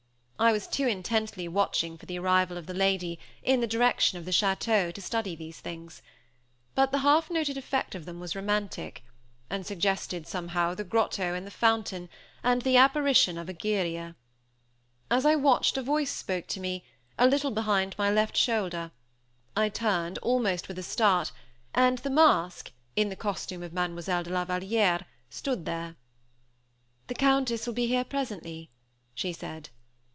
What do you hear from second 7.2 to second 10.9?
noted effect of them was romantic, and suggested somehow the